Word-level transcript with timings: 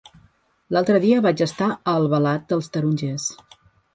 L'altre 0.75 1.01
dia 1.03 1.19
vaig 1.25 1.43
estar 1.45 1.67
a 1.75 1.93
Albalat 1.99 2.49
dels 2.53 2.73
Tarongers. 2.77 3.29